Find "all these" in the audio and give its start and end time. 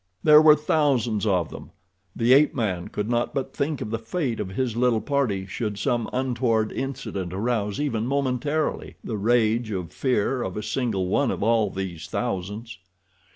11.43-12.07